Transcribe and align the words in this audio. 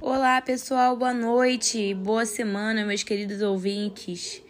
Olá, 0.00 0.40
pessoal, 0.40 0.96
boa 0.96 1.12
noite, 1.12 1.92
boa 1.92 2.24
semana, 2.24 2.82
meus 2.86 3.02
queridos 3.02 3.42
ouvintes. 3.42 4.40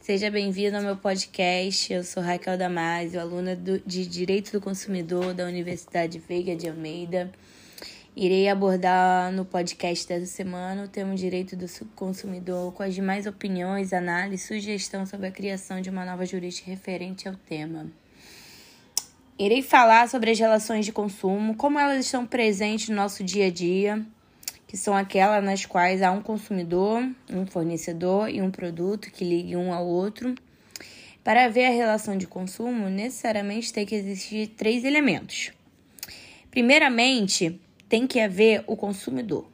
Seja 0.00 0.28
bem-vindo 0.28 0.76
ao 0.76 0.82
meu 0.82 0.96
podcast. 0.96 1.92
Eu 1.92 2.02
sou 2.02 2.20
Raquel 2.20 2.58
Damasio, 2.58 3.20
aluna 3.20 3.54
do, 3.54 3.78
de 3.86 4.04
Direito 4.06 4.50
do 4.50 4.60
Consumidor 4.60 5.32
da 5.34 5.44
Universidade 5.44 6.18
Veiga 6.18 6.56
de 6.56 6.68
Almeida. 6.68 7.30
Irei 8.16 8.48
abordar 8.48 9.30
no 9.30 9.44
podcast 9.44 10.08
dessa 10.08 10.26
semana 10.26 10.82
o 10.82 10.88
tema 10.88 11.14
Direito 11.14 11.54
do 11.54 11.66
Consumidor 11.94 12.72
com 12.72 12.82
as 12.82 12.92
demais 12.92 13.24
opiniões, 13.24 13.92
análise 13.92 14.46
sugestão 14.46 15.06
sobre 15.06 15.28
a 15.28 15.30
criação 15.30 15.80
de 15.80 15.90
uma 15.90 16.04
nova 16.04 16.26
jurídica 16.26 16.68
referente 16.68 17.28
ao 17.28 17.36
tema. 17.36 17.86
Irei 19.36 19.62
falar 19.62 20.08
sobre 20.08 20.30
as 20.30 20.38
relações 20.38 20.84
de 20.84 20.92
consumo, 20.92 21.56
como 21.56 21.76
elas 21.76 22.04
estão 22.04 22.24
presentes 22.24 22.88
no 22.88 22.94
nosso 22.94 23.24
dia 23.24 23.46
a 23.46 23.50
dia, 23.50 24.06
que 24.68 24.76
são 24.76 24.94
aquelas 24.94 25.42
nas 25.42 25.66
quais 25.66 26.02
há 26.02 26.12
um 26.12 26.22
consumidor, 26.22 27.02
um 27.28 27.44
fornecedor 27.44 28.30
e 28.30 28.40
um 28.40 28.52
produto 28.52 29.10
que 29.10 29.24
liguem 29.24 29.56
um 29.56 29.72
ao 29.72 29.84
outro. 29.84 30.36
Para 31.24 31.48
ver 31.48 31.66
a 31.66 31.70
relação 31.70 32.16
de 32.16 32.28
consumo, 32.28 32.88
necessariamente 32.88 33.72
tem 33.72 33.84
que 33.84 33.96
existir 33.96 34.48
três 34.56 34.84
elementos. 34.84 35.50
Primeiramente, 36.48 37.60
tem 37.88 38.06
que 38.06 38.20
haver 38.20 38.62
o 38.68 38.76
consumidor. 38.76 39.53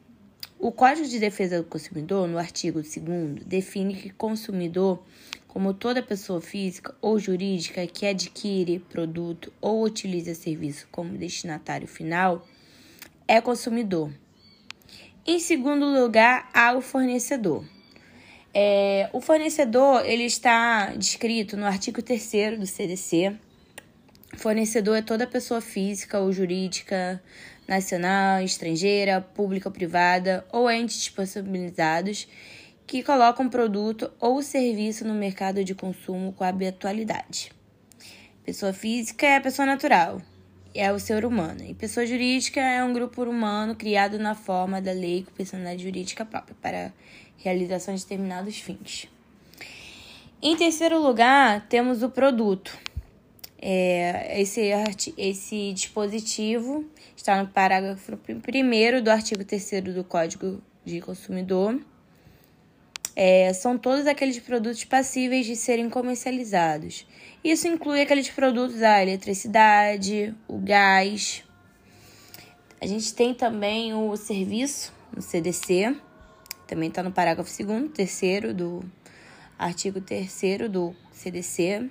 O 0.62 0.70
Código 0.70 1.08
de 1.08 1.18
Defesa 1.18 1.56
do 1.56 1.64
Consumidor, 1.66 2.28
no 2.28 2.36
artigo 2.36 2.82
2, 2.82 3.46
define 3.46 3.94
que 3.94 4.10
consumidor, 4.10 5.02
como 5.48 5.72
toda 5.72 6.02
pessoa 6.02 6.38
física 6.38 6.94
ou 7.00 7.18
jurídica 7.18 7.86
que 7.86 8.04
adquire 8.04 8.78
produto 8.78 9.50
ou 9.58 9.82
utiliza 9.82 10.34
serviço 10.34 10.86
como 10.90 11.16
destinatário 11.16 11.88
final, 11.88 12.46
é 13.26 13.40
consumidor. 13.40 14.12
Em 15.26 15.38
segundo 15.38 15.86
lugar, 15.86 16.50
há 16.52 16.74
o 16.76 16.82
fornecedor. 16.82 17.64
É, 18.52 19.08
o 19.14 19.20
fornecedor 19.22 20.04
ele 20.04 20.24
está 20.24 20.92
descrito 20.94 21.56
no 21.56 21.64
artigo 21.64 22.02
3 22.02 22.58
do 22.58 22.66
CDC. 22.66 23.34
Fornecedor 24.36 24.98
é 24.98 25.02
toda 25.02 25.26
pessoa 25.26 25.62
física 25.62 26.20
ou 26.20 26.30
jurídica 26.30 27.22
nacional, 27.70 28.42
estrangeira, 28.42 29.20
pública 29.20 29.68
ou 29.68 29.72
privada 29.72 30.44
ou 30.50 30.68
entes 30.68 30.96
disponibilizados 30.96 32.26
que 32.84 33.00
colocam 33.00 33.48
produto 33.48 34.10
ou 34.18 34.42
serviço 34.42 35.04
no 35.06 35.14
mercado 35.14 35.62
de 35.62 35.72
consumo 35.72 36.32
com 36.32 36.42
habitualidade. 36.42 37.52
Pessoa 38.44 38.72
física 38.72 39.24
é 39.24 39.36
a 39.36 39.40
pessoa 39.40 39.64
natural, 39.64 40.20
é 40.74 40.92
o 40.92 40.98
ser 40.98 41.24
humano. 41.24 41.62
E 41.64 41.72
pessoa 41.72 42.04
jurídica 42.04 42.60
é 42.60 42.82
um 42.82 42.92
grupo 42.92 43.22
humano 43.22 43.76
criado 43.76 44.18
na 44.18 44.34
forma 44.34 44.80
da 44.82 44.90
lei 44.90 45.22
com 45.22 45.30
personalidade 45.30 45.84
jurídica 45.84 46.24
própria 46.24 46.56
para 46.60 46.92
realização 47.38 47.94
de 47.94 48.02
determinados 48.02 48.58
fins. 48.58 49.06
Em 50.42 50.56
terceiro 50.56 51.00
lugar, 51.00 51.68
temos 51.68 52.02
o 52.02 52.10
produto. 52.10 52.76
É, 53.62 54.40
esse, 54.40 54.70
esse 55.18 55.72
dispositivo 55.74 56.84
está 57.14 57.42
no 57.42 57.48
parágrafo 57.48 58.12
1 58.12 59.02
do 59.02 59.10
artigo 59.10 59.44
3 59.44 59.82
do 59.94 60.02
Código 60.02 60.62
de 60.82 61.00
Consumidor. 61.02 61.78
É, 63.14 63.52
são 63.52 63.76
todos 63.76 64.06
aqueles 64.06 64.38
produtos 64.38 64.84
passíveis 64.84 65.44
de 65.44 65.54
serem 65.56 65.90
comercializados. 65.90 67.06
Isso 67.44 67.68
inclui 67.68 68.00
aqueles 68.00 68.30
produtos 68.30 68.78
da 68.78 69.02
eletricidade, 69.02 70.34
o 70.48 70.56
gás. 70.56 71.44
A 72.80 72.86
gente 72.86 73.12
tem 73.12 73.34
também 73.34 73.92
o 73.92 74.16
serviço 74.16 74.90
no 75.14 75.20
CDC, 75.20 75.94
também 76.66 76.88
está 76.88 77.02
no 77.02 77.12
parágrafo 77.12 77.50
2 77.62 77.92
terceiro 77.92 78.54
do 78.54 78.82
artigo 79.58 80.00
3 80.00 80.70
do 80.70 80.94
CDC. 81.12 81.90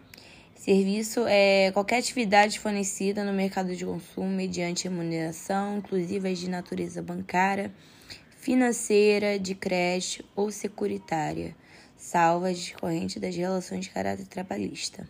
Serviço 0.60 1.26
é 1.26 1.72
qualquer 1.72 2.00
atividade 2.00 2.60
fornecida 2.60 3.24
no 3.24 3.32
mercado 3.32 3.74
de 3.74 3.86
consumo 3.86 4.28
mediante 4.28 4.90
remuneração, 4.90 5.78
inclusive 5.78 6.28
as 6.28 6.38
de 6.38 6.50
natureza 6.50 7.02
bancária, 7.02 7.72
financeira, 8.42 9.40
de 9.40 9.56
crédito 9.56 10.26
ou 10.36 10.52
securitária, 10.52 11.56
salvas 11.96 12.60
decorrentes 12.62 13.22
das 13.22 13.34
relações 13.38 13.86
de 13.86 13.90
caráter 13.90 14.28
trabalhista. 14.28 15.08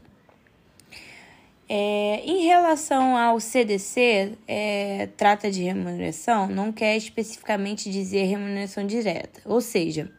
É, 1.67 2.21
em 2.23 2.45
relação 2.45 3.17
ao 3.17 3.39
CDC, 3.39 4.33
é, 4.47 5.09
trata 5.17 5.49
de 5.49 5.63
remuneração, 5.63 6.47
não 6.47 6.71
quer 6.71 6.95
especificamente 6.95 7.89
dizer 7.89 8.25
remuneração 8.25 8.85
direta, 8.85 9.41
ou 9.45 9.61
seja, 9.61 10.11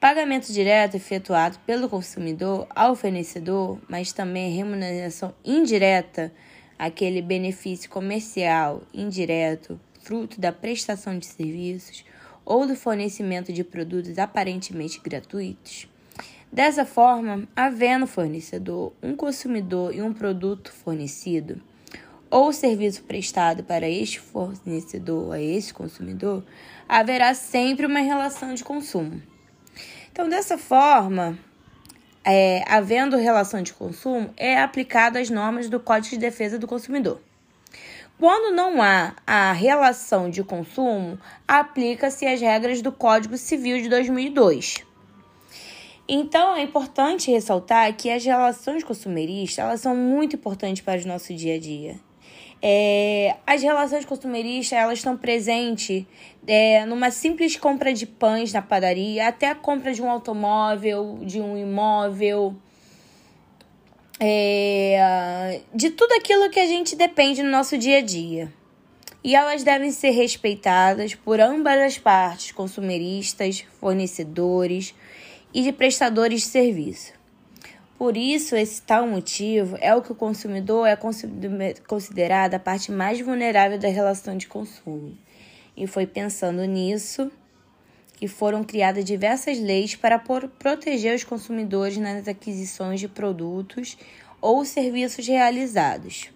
Pagamento 0.00 0.52
direto 0.52 0.94
efetuado 0.94 1.58
pelo 1.66 1.88
consumidor 1.88 2.68
ao 2.70 2.94
fornecedor, 2.94 3.80
mas 3.88 4.12
também 4.12 4.54
remuneração 4.54 5.34
indireta, 5.44 6.32
aquele 6.78 7.20
benefício 7.20 7.90
comercial 7.90 8.84
indireto, 8.94 9.80
fruto 10.00 10.40
da 10.40 10.52
prestação 10.52 11.18
de 11.18 11.26
serviços 11.26 12.04
ou 12.44 12.64
do 12.64 12.76
fornecimento 12.76 13.52
de 13.52 13.64
produtos 13.64 14.18
aparentemente 14.18 15.00
gratuitos. 15.00 15.88
Dessa 16.52 16.86
forma, 16.86 17.48
havendo 17.56 18.06
fornecedor, 18.06 18.92
um 19.02 19.16
consumidor 19.16 19.92
e 19.92 20.00
um 20.00 20.12
produto 20.12 20.72
fornecido, 20.72 21.60
ou 22.30 22.52
serviço 22.52 23.02
prestado 23.02 23.64
para 23.64 23.88
este 23.88 24.20
fornecedor 24.20 25.34
a 25.34 25.42
este 25.42 25.74
consumidor, 25.74 26.44
haverá 26.88 27.34
sempre 27.34 27.84
uma 27.84 27.98
relação 27.98 28.54
de 28.54 28.62
consumo. 28.62 29.20
Então, 30.18 30.28
dessa 30.28 30.58
forma, 30.58 31.38
é, 32.24 32.64
havendo 32.66 33.16
relação 33.16 33.62
de 33.62 33.72
consumo, 33.72 34.34
é 34.36 34.60
aplicado 34.60 35.16
as 35.16 35.30
normas 35.30 35.68
do 35.68 35.78
Código 35.78 36.16
de 36.16 36.18
Defesa 36.18 36.58
do 36.58 36.66
Consumidor. 36.66 37.20
Quando 38.18 38.52
não 38.52 38.82
há 38.82 39.14
a 39.24 39.52
relação 39.52 40.28
de 40.28 40.42
consumo, 40.42 41.20
aplica-se 41.46 42.26
as 42.26 42.40
regras 42.40 42.82
do 42.82 42.90
Código 42.90 43.36
Civil 43.36 43.80
de 43.80 43.88
2002. 43.88 44.84
Então, 46.08 46.56
é 46.56 46.62
importante 46.62 47.30
ressaltar 47.30 47.96
que 47.96 48.10
as 48.10 48.24
relações 48.24 48.82
consumeristas 48.82 49.64
elas 49.64 49.80
são 49.80 49.94
muito 49.94 50.34
importantes 50.34 50.82
para 50.82 51.00
o 51.00 51.06
nosso 51.06 51.32
dia 51.32 51.54
a 51.54 51.60
dia. 51.60 52.07
É, 52.60 53.36
as 53.46 53.62
relações 53.62 54.04
consumeristas 54.04 54.76
elas 54.76 54.98
estão 54.98 55.16
presentes 55.16 56.04
é, 56.46 56.84
numa 56.86 57.10
simples 57.10 57.56
compra 57.56 57.92
de 57.92 58.04
pães 58.04 58.52
na 58.52 58.60
padaria, 58.60 59.28
até 59.28 59.48
a 59.48 59.54
compra 59.54 59.92
de 59.92 60.02
um 60.02 60.10
automóvel, 60.10 61.20
de 61.22 61.40
um 61.40 61.56
imóvel, 61.56 62.56
é, 64.18 65.60
de 65.72 65.90
tudo 65.90 66.12
aquilo 66.14 66.50
que 66.50 66.58
a 66.58 66.66
gente 66.66 66.96
depende 66.96 67.42
no 67.42 67.50
nosso 67.50 67.78
dia 67.78 67.98
a 67.98 68.02
dia. 68.02 68.52
E 69.22 69.34
elas 69.34 69.62
devem 69.62 69.90
ser 69.90 70.10
respeitadas 70.10 71.14
por 71.14 71.40
ambas 71.40 71.78
as 71.78 71.98
partes, 71.98 72.52
consumeristas, 72.52 73.64
fornecedores 73.80 74.94
e 75.52 75.62
de 75.62 75.72
prestadores 75.72 76.42
de 76.42 76.46
serviço. 76.46 77.17
Por 77.98 78.16
isso, 78.16 78.54
esse 78.54 78.80
tal 78.80 79.08
motivo 79.08 79.76
é 79.80 79.92
o 79.92 80.00
que 80.00 80.12
o 80.12 80.14
consumidor 80.14 80.86
é 80.86 80.96
considerado 80.96 82.54
a 82.54 82.58
parte 82.60 82.92
mais 82.92 83.20
vulnerável 83.20 83.76
da 83.76 83.88
relação 83.88 84.36
de 84.36 84.46
consumo. 84.46 85.18
E 85.76 85.84
foi 85.88 86.06
pensando 86.06 86.64
nisso 86.64 87.28
que 88.14 88.28
foram 88.28 88.62
criadas 88.62 89.04
diversas 89.04 89.58
leis 89.58 89.96
para 89.96 90.16
proteger 90.16 91.16
os 91.16 91.24
consumidores 91.24 91.96
nas 91.96 92.28
aquisições 92.28 93.00
de 93.00 93.08
produtos 93.08 93.98
ou 94.40 94.64
serviços 94.64 95.26
realizados. 95.26 96.30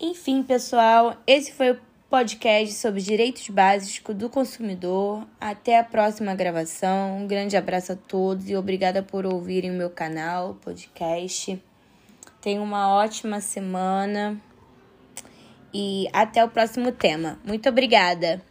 Enfim, 0.00 0.44
pessoal, 0.44 1.16
esse 1.26 1.52
foi 1.52 1.72
o 1.72 1.80
podcast 2.08 2.74
sobre 2.74 3.02
direitos 3.02 3.48
básicos 3.50 4.14
do 4.14 4.30
consumidor. 4.30 5.26
Até 5.38 5.78
a 5.78 5.84
próxima 5.84 6.34
gravação. 6.34 7.18
Um 7.18 7.26
grande 7.26 7.56
abraço 7.56 7.92
a 7.92 7.96
todos 7.96 8.48
e 8.48 8.56
obrigada 8.56 9.02
por 9.02 9.26
ouvirem 9.26 9.70
o 9.70 9.74
meu 9.74 9.90
canal, 9.90 10.54
podcast. 10.62 11.62
Tenham 12.40 12.64
uma 12.64 12.94
ótima 12.94 13.40
semana 13.40 14.40
e 15.72 16.08
até 16.12 16.42
o 16.42 16.48
próximo 16.48 16.92
tema. 16.92 17.38
Muito 17.44 17.68
obrigada! 17.68 18.42